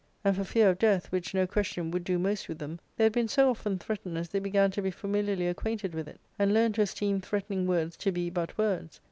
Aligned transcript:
And 0.23 0.35
for 0.35 0.43
fear 0.43 0.67
of 0.71 0.79
death, 0.79 1.11
which, 1.11 1.35
no 1.35 1.45
question, 1.45 1.91
would 1.91 2.03
do 2.03 2.17
most 2.17 2.49
with 2.49 2.57
them, 2.57 2.79
they 2.97 3.03
had 3.03 3.13
been 3.13 3.27
so 3.27 3.51
often 3.51 3.77
threatened 3.77 4.17
as 4.17 4.29
they 4.29 4.39
began 4.39 4.71
to 4.71 4.81
be 4.81 4.89
famiHarly 4.91 5.47
acquainted 5.47 5.93
with 5.93 6.07
it, 6.07 6.19
and 6.39 6.51
learned 6.55 6.73
to 6.73 6.81
esteem 6.81 7.21
threatening 7.21 7.67
words 7.67 7.95
to 7.97 8.11
be 8.11 8.31
but 8.31 8.57
words. 8.57 8.99